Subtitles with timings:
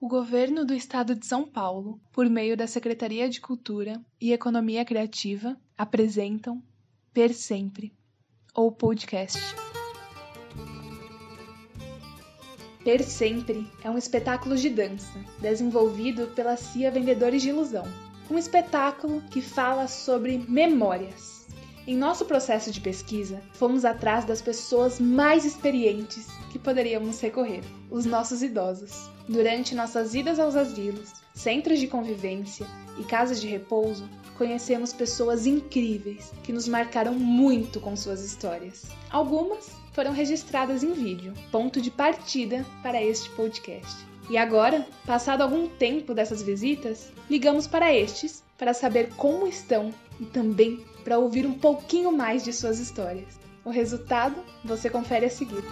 [0.00, 4.84] O governo do estado de São Paulo, por meio da Secretaria de Cultura e Economia
[4.84, 6.62] Criativa, apresentam
[7.12, 7.92] Per Sempre,
[8.54, 9.40] ou podcast.
[12.84, 17.84] Per Sempre é um espetáculo de dança desenvolvido pela CIA Vendedores de Ilusão.
[18.30, 21.37] Um espetáculo que fala sobre memórias
[21.88, 28.04] em nosso processo de pesquisa, fomos atrás das pessoas mais experientes que poderíamos recorrer, os
[28.04, 29.08] nossos idosos.
[29.26, 32.66] Durante nossas idas aos asilos, centros de convivência
[32.98, 34.06] e casas de repouso,
[34.36, 38.84] conhecemos pessoas incríveis que nos marcaram muito com suas histórias.
[39.08, 43.96] Algumas foram registradas em vídeo, ponto de partida para este podcast.
[44.28, 50.26] E agora, passado algum tempo dessas visitas, ligamos para estes para saber como estão e
[50.26, 53.38] também para ouvir um pouquinho mais de suas histórias.
[53.64, 55.62] O resultado você confere a seguir.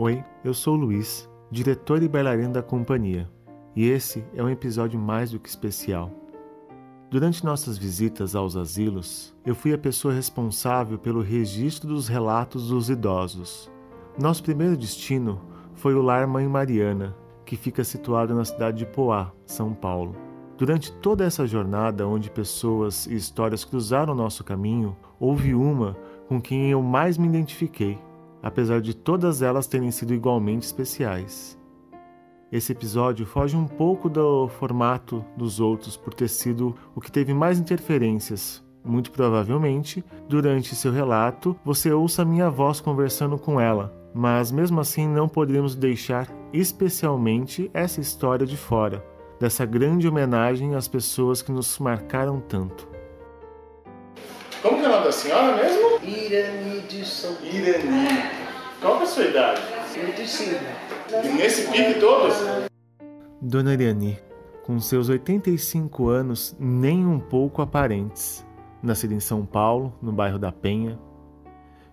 [0.00, 3.30] Oi, eu sou Luiz, diretor e bailarino da companhia.
[3.74, 6.10] E esse é um episódio mais do que especial.
[7.10, 12.88] Durante nossas visitas aos asilos, eu fui a pessoa responsável pelo registro dos relatos dos
[12.88, 13.70] idosos.
[14.18, 15.40] Nosso primeiro destino
[15.74, 17.14] foi o Lar Mãe Mariana,
[17.44, 20.16] que fica situado na cidade de Poá, São Paulo.
[20.56, 25.96] Durante toda essa jornada, onde pessoas e histórias cruzaram nosso caminho, houve uma
[26.28, 27.98] com quem eu mais me identifiquei,
[28.42, 31.58] apesar de todas elas terem sido igualmente especiais.
[32.52, 37.32] Esse episódio foge um pouco do formato dos outros por ter sido o que teve
[37.32, 38.62] mais interferências.
[38.84, 45.08] Muito provavelmente, durante seu relato, você ouça minha voz conversando com ela, mas mesmo assim
[45.08, 49.02] não poderíamos deixar especialmente essa história de fora,
[49.40, 52.86] dessa grande homenagem às pessoas que nos marcaram tanto.
[54.60, 56.06] Como que é o nome da senhora mesmo?
[56.06, 58.08] Irani de São Irani.
[58.78, 59.81] Qual que é a sua idade?
[60.00, 60.60] 25.
[61.24, 62.34] E nesse pique todos?
[63.40, 64.18] Dona Iriani,
[64.64, 68.46] com seus 85 anos nem um pouco aparentes,
[68.82, 70.98] nascida em São Paulo, no bairro da Penha,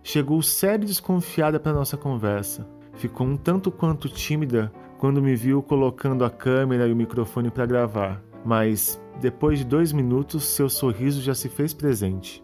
[0.04, 2.68] chegou séria e desconfiada para nossa conversa.
[2.94, 7.66] Ficou um tanto quanto tímida quando me viu colocando a câmera e o microfone para
[7.66, 12.44] gravar, mas depois de dois minutos seu sorriso já se fez presente.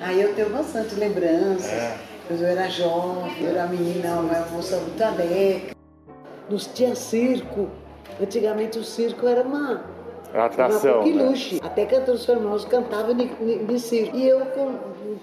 [0.00, 1.72] Aí eu tenho bastante lembranças.
[1.72, 2.05] É.
[2.26, 5.70] Quando eu era jovem, eu era menina, uma moça muito alegre.
[6.50, 7.68] Nos tinha circo.
[8.20, 9.84] Antigamente o circo era uma,
[10.34, 11.04] Atração.
[11.04, 11.34] uma né?
[11.62, 14.16] Até cantores famosos cantavam de circo.
[14.16, 14.74] E eu, com,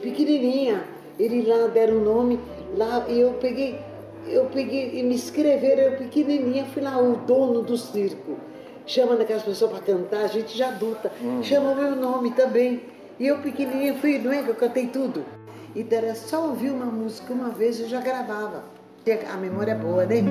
[0.02, 0.84] pequenininha,
[1.20, 2.40] eles lá deram o nome,
[2.76, 3.80] lá, e eu peguei,
[4.28, 8.38] eu peguei, e me escreveram, eu pequenininha, fui lá, o dono do circo.
[8.86, 12.82] Chamando aquelas pessoas para cantar, gente já adulta, chama o meu nome também.
[13.20, 15.24] E eu pequenininha fui, não é que eu cantei tudo.
[15.76, 18.64] Então era só ouvir uma música uma vez eu já gravava.
[19.32, 20.22] A memória é boa, né?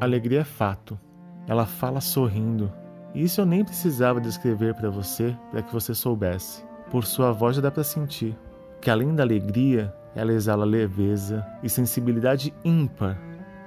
[0.00, 0.98] Alegria é fato.
[1.46, 2.72] Ela fala sorrindo.
[3.14, 6.64] E isso eu nem precisava descrever para você, para que você soubesse.
[6.90, 8.34] Por sua voz já dá para sentir
[8.80, 13.18] que além da alegria, ela exala leveza e sensibilidade ímpar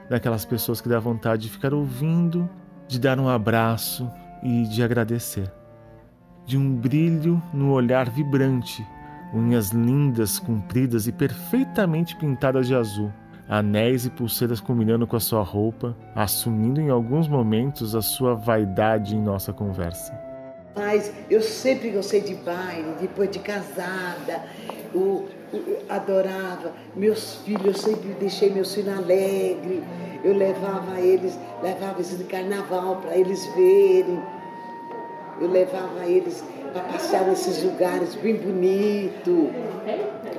[0.10, 2.50] daquelas pessoas que dá vontade de ficar ouvindo,
[2.88, 4.10] de dar um abraço
[4.42, 5.52] e de agradecer.
[6.46, 8.86] De um brilho no olhar vibrante,
[9.34, 13.12] unhas lindas, compridas e perfeitamente pintadas de azul,
[13.48, 19.16] anéis e pulseiras combinando com a sua roupa, assumindo em alguns momentos a sua vaidade
[19.16, 20.14] em nossa conversa.
[20.76, 24.44] Mas eu sempre gostei de baile, depois de casada,
[24.94, 25.28] eu
[25.90, 29.84] adorava meus filhos, eu sempre deixei meus filhos alegres,
[30.24, 34.22] eu levava eles, levava eles de carnaval para eles verem,
[35.40, 39.50] eu levava eles para passear nesses lugares bem bonitos.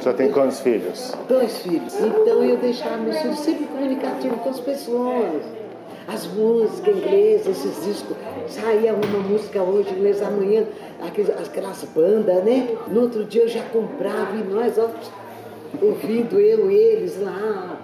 [0.01, 1.13] Só tem quantos filhos?
[1.29, 1.95] Dois filhos.
[1.95, 5.62] Então eu deixava meus filhos sempre comunicativos com as pessoas.
[6.09, 8.17] As músicas inglesas, esses discos.
[8.49, 10.65] Saía uma música hoje, inglês amanhã,
[11.01, 12.69] aquelas, aquelas bandas, né?
[12.89, 14.91] No outro dia eu já comprava e nós, ó,
[15.81, 17.79] ouvindo eu e eles lá.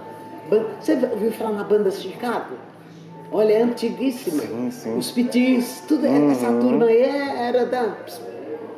[0.80, 2.54] Você ouviu falar na banda Chicago?
[3.30, 4.42] Olha, é antiguíssima.
[4.42, 4.96] Sim, sim.
[4.96, 7.94] Os pitins, tudo, essa turma aí é- era da,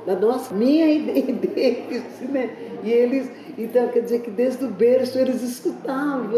[0.06, 2.50] da nossa, minha e deles, né?
[2.82, 6.31] E eles, então quer dizer que desde o berço eles escutavam,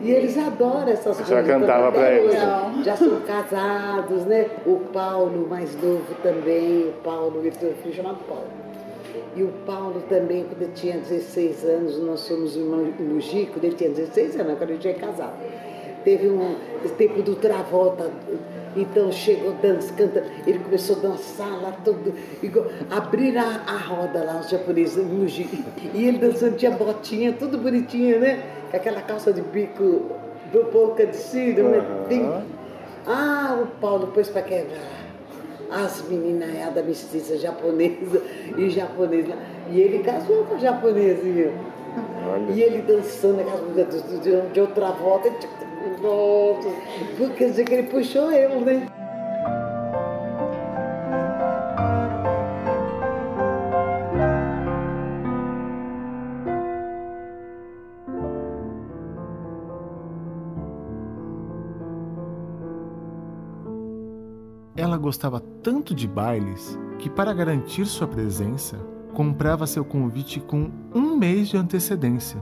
[0.00, 1.28] e eles adoram essas coisas.
[1.28, 2.34] Já cantava pra eles?
[2.84, 4.46] Já são casados, né?
[4.64, 8.46] O Paulo, mais novo também, o Paulo, ele tem um filho chamado Paulo.
[9.34, 13.90] E o Paulo também, quando tinha 16 anos, nós fomos em Mogi, quando ele tinha
[13.90, 15.34] 16 anos, quando ele tinha casado.
[16.08, 16.56] Teve um
[16.96, 18.10] tempo do Travolta,
[18.74, 24.24] então chegou dança, canta, ele começou a dançar lá todo, igual, abrir a, a roda
[24.24, 25.46] lá, os japoneses, Mogi.
[25.92, 28.42] E ele dançando, tinha botinha, tudo bonitinho, né?
[28.70, 30.06] Com aquela calça de bico,
[30.72, 31.72] polca de cílio, uhum.
[31.72, 32.42] né?
[33.06, 34.80] Ah, o Paulo pôs para quebrar
[35.70, 36.48] as meninas
[36.86, 38.22] mestiça japonesa
[38.56, 39.34] e japonesa.
[39.70, 41.52] E ele casou com a japonesinha.
[42.54, 45.30] E ele dançando aquelas músicas de outra volta.
[46.02, 46.68] Nossa,
[47.36, 48.86] quer dizer que ele puxou eu, né?
[64.76, 68.78] Ela gostava tanto de bailes que, para garantir sua presença,
[69.12, 72.38] comprava seu convite com um mês de antecedência.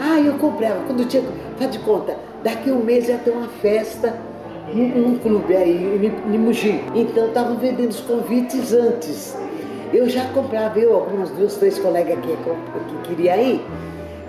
[0.00, 0.82] Ah, eu comprava.
[0.86, 1.22] Quando tinha.
[1.58, 4.18] Faz de conta, daqui um mês ia ter uma festa
[4.74, 6.82] num, clube aí, em Mugi.
[6.94, 9.36] Então estavam vendendo os convites antes.
[9.92, 12.34] Eu já comprava, eu, algumas duas, três colegas aqui
[12.88, 13.60] que queria ir.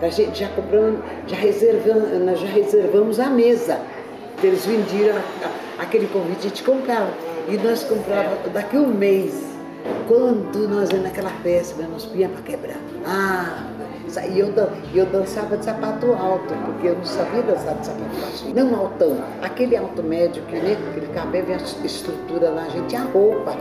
[0.01, 3.79] A gente já compramos, já reservamos, nós já reservamos a mesa.
[4.43, 5.15] Eles vendiam
[5.77, 7.11] aquele convite, a gente comprava.
[7.47, 9.51] E nós comprávamos daqui um mês.
[10.07, 12.77] Quando nós íamos naquela festa, nós punhamos para quebrar.
[13.05, 13.67] Ah,
[14.19, 14.53] e eu,
[14.93, 18.53] eu dançava de sapato alto, porque eu não sabia dançar de sapato baixo.
[18.53, 23.03] Não altão, aquele alto médio que, né, aquele cabelo, a estrutura lá, a gente, a
[23.03, 23.51] roupa,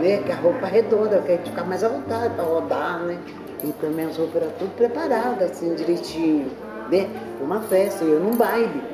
[0.00, 3.18] né, que a roupa redonda, que a gente fica mais à vontade para rodar, né.
[3.62, 6.50] Então minhas roupas eram tudo preparadas, assim, direitinho,
[6.90, 7.08] né,
[7.40, 8.93] uma festa, eu num baile.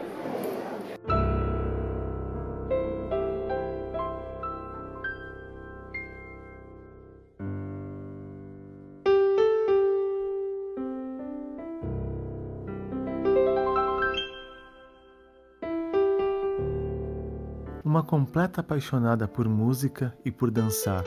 [17.85, 21.05] Uma completa apaixonada por música e por dançar.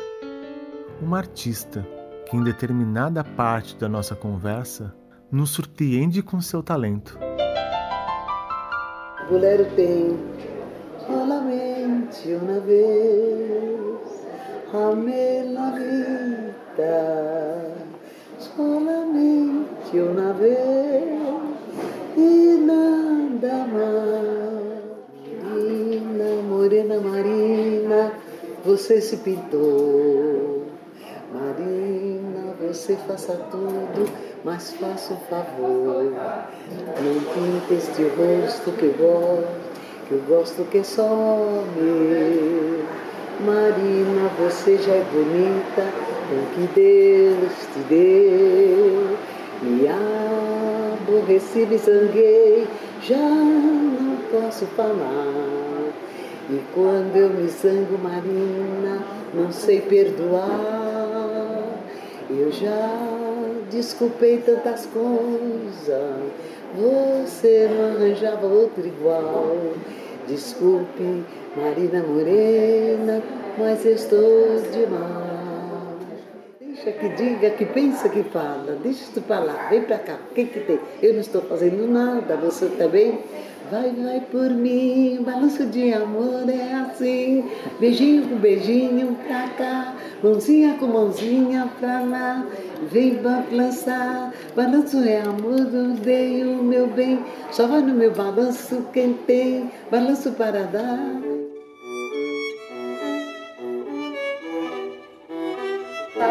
[1.01, 1.87] Uma artista
[2.29, 4.95] que, em determinada parte da nossa conversa,
[5.31, 7.17] nos surpreende com seu talento.
[9.29, 9.39] O
[9.75, 10.17] tem
[11.07, 14.27] solamente uma vez,
[14.73, 16.93] amei la vida,
[18.39, 20.72] solamente uma vez
[28.83, 30.63] você se pintou.
[31.33, 34.09] Marina, você faça tudo,
[34.43, 36.11] mas faça um favor.
[37.01, 39.47] Não pinta este rosto que eu gosto,
[40.07, 42.83] que eu gosto que é só meu.
[43.45, 45.87] Marina, você já é bonita,
[46.27, 49.17] com que Deus te deu.
[49.61, 49.87] Me
[51.07, 52.67] aborreci, me zanguei,
[53.01, 55.72] já não posso falar.
[56.49, 59.01] E quando eu me zango, Marina,
[59.33, 60.83] não sei perdoar.
[62.29, 63.13] Eu já
[63.71, 66.19] desculpei tantas coisas,
[66.75, 69.55] você não arranjava outro igual.
[70.27, 71.23] Desculpe,
[71.55, 73.21] Marina Morena,
[73.57, 75.33] mas estou demais.
[76.59, 78.77] Deixa que diga, que pensa, que fala.
[78.81, 80.17] Deixa tu falar, vem pra cá.
[80.31, 80.79] O que, que tem?
[81.01, 83.19] Eu não estou fazendo nada, você também?
[83.73, 87.43] Vai, vai por mim, balanço de amor é assim.
[87.79, 92.45] Beijinho com beijinho pra cá, mãozinha com mãozinha pra lá.
[92.91, 95.65] Vem balançar, balanço é amor,
[96.03, 97.25] dei o meu bem.
[97.49, 101.32] Só vai no meu balanço quem tem, balanço para dar.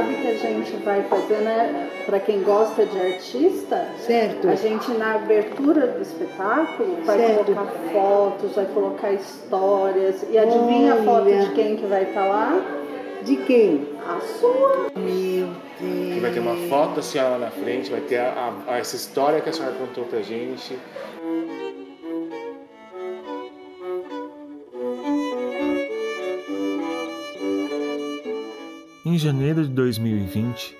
[0.02, 1.90] Sabe que a gente vai fazer, né?
[2.04, 4.48] Para quem gosta de artista, certo.
[4.48, 7.44] a gente na abertura do espetáculo vai certo.
[7.44, 10.26] colocar fotos, vai colocar histórias.
[10.30, 11.02] E adivinha Olha.
[11.02, 12.64] a foto de quem que vai estar tá lá?
[13.22, 13.88] De quem?
[14.04, 14.90] A sua.
[14.96, 15.48] Meu
[15.80, 16.20] Deus.
[16.20, 19.48] Vai ter uma foto da senhora na frente, vai ter a, a, essa história que
[19.48, 20.76] a senhora contou pra gente.
[29.12, 30.74] Em janeiro de 2020,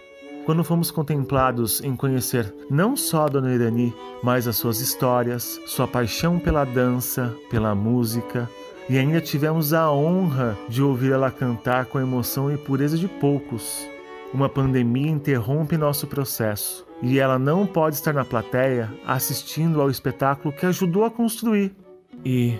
[0.46, 5.86] quando fomos contemplados em conhecer não só a Dona Irani, mas as suas histórias, sua
[5.86, 8.48] paixão pela dança, pela música,
[8.88, 13.86] e ainda tivemos a honra de ouvir ela cantar com emoção e pureza de poucos.
[14.32, 20.54] Uma pandemia interrompe nosso processo e ela não pode estar na plateia assistindo ao espetáculo
[20.54, 21.76] que ajudou a construir.
[22.24, 22.58] E,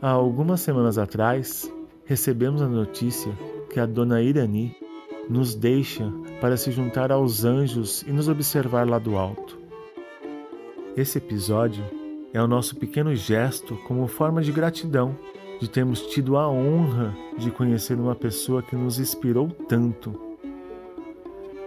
[0.00, 1.68] há algumas semanas atrás,
[2.04, 3.32] recebemos a notícia
[3.68, 4.76] que a Dona Irani
[5.28, 9.58] nos deixa para se juntar aos anjos e nos observar lá do alto.
[10.96, 11.84] Esse episódio
[12.32, 15.16] é o nosso pequeno gesto como forma de gratidão
[15.60, 20.18] de termos tido a honra de conhecer uma pessoa que nos inspirou tanto.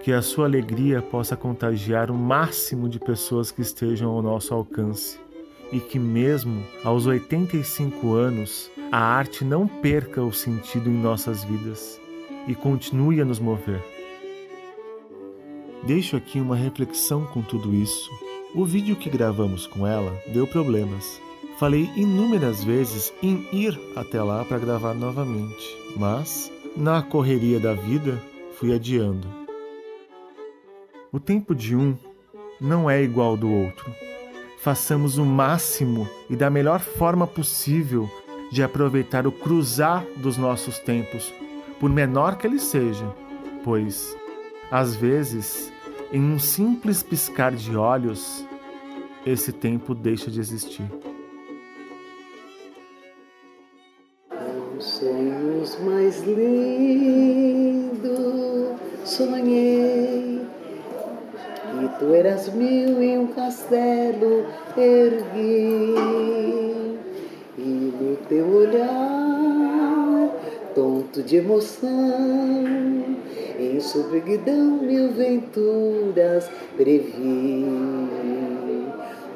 [0.02, 5.20] Que a sua alegria possa contagiar o máximo de pessoas que estejam ao nosso alcance
[5.72, 12.01] e que, mesmo aos 85 anos, a arte não perca o sentido em nossas vidas
[12.48, 13.84] e continue a nos mover.
[15.84, 18.10] Deixo aqui uma reflexão com tudo isso.
[18.54, 21.20] O vídeo que gravamos com ela deu problemas.
[21.58, 28.22] Falei inúmeras vezes em ir até lá para gravar novamente, mas, na correria da vida,
[28.58, 29.28] fui adiando.
[31.12, 31.96] O tempo de um
[32.60, 33.92] não é igual ao do outro.
[34.60, 38.10] Façamos o máximo e da melhor forma possível
[38.52, 41.34] de aproveitar o cruzar dos nossos tempos
[41.82, 43.12] por menor que ele seja,
[43.64, 44.16] pois,
[44.70, 45.74] às vezes,
[46.14, 48.46] em um simples piscar de olhos,
[49.26, 50.86] esse tempo deixa de existir.
[54.78, 57.50] Os sonhos mais lindos
[59.04, 60.46] sonhei
[61.80, 64.46] que tu eras mil em um castelo
[64.78, 66.11] ergui
[71.24, 71.90] de emoção.
[73.60, 77.66] Em subguidão mil venturas previ.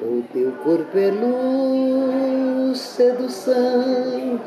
[0.02, 4.42] O teu corpo é luz, sedução,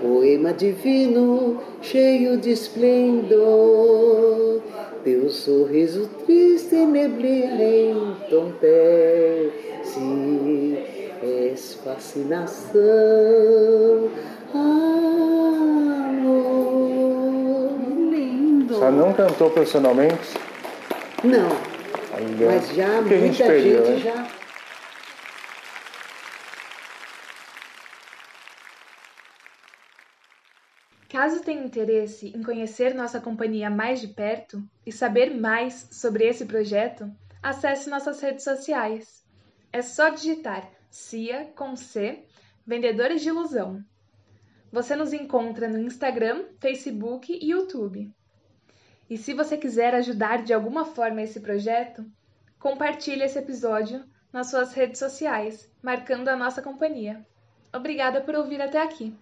[0.00, 4.60] poema divino cheio de esplendor.
[5.02, 10.00] Teu sorriso triste neblina entontece,
[11.22, 12.80] és fascinação.
[18.84, 20.36] Ela não cantou profissionalmente?
[21.24, 21.48] Não.
[22.14, 22.46] Ainda.
[22.46, 24.12] Mas já, O que a muita gente perdeu, gente né?
[24.12, 24.28] já.
[31.08, 36.44] Caso tenha interesse em conhecer nossa companhia mais de perto e saber mais sobre esse
[36.44, 37.10] projeto,
[37.42, 39.24] acesse nossas redes sociais.
[39.72, 42.22] É só digitar CIA com C,
[42.66, 43.82] Vendedores de Ilusão.
[44.70, 48.12] Você nos encontra no Instagram, Facebook e YouTube.
[49.08, 52.04] E se você quiser ajudar de alguma forma esse projeto,
[52.58, 57.24] compartilhe esse episódio nas suas redes sociais, marcando a nossa companhia.
[57.72, 59.14] Obrigada por ouvir até aqui.